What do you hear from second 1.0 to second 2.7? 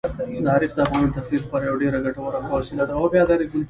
د تفریح لپاره یوه ډېره ګټوره او ښه